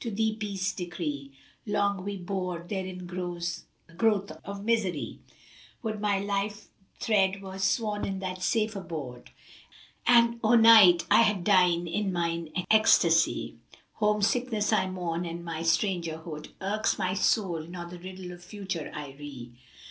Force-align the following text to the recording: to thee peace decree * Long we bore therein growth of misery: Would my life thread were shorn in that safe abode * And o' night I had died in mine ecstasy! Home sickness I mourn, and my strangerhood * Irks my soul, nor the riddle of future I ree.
to 0.00 0.10
thee 0.10 0.34
peace 0.34 0.72
decree 0.72 1.30
* 1.48 1.66
Long 1.76 2.02
we 2.02 2.16
bore 2.16 2.60
therein 2.66 3.04
growth 3.06 3.64
of 4.42 4.64
misery: 4.64 5.18
Would 5.82 6.00
my 6.00 6.18
life 6.18 6.68
thread 6.98 7.42
were 7.42 7.58
shorn 7.58 8.06
in 8.06 8.18
that 8.20 8.42
safe 8.42 8.74
abode 8.74 9.32
* 9.72 10.06
And 10.06 10.40
o' 10.42 10.54
night 10.54 11.04
I 11.10 11.20
had 11.20 11.44
died 11.44 11.88
in 11.88 12.10
mine 12.10 12.54
ecstasy! 12.70 13.58
Home 13.96 14.22
sickness 14.22 14.72
I 14.72 14.88
mourn, 14.88 15.26
and 15.26 15.44
my 15.44 15.60
strangerhood 15.60 16.52
* 16.54 16.60
Irks 16.72 16.98
my 16.98 17.12
soul, 17.12 17.60
nor 17.64 17.84
the 17.84 17.98
riddle 17.98 18.32
of 18.32 18.42
future 18.42 18.90
I 18.94 19.10
ree. 19.10 19.52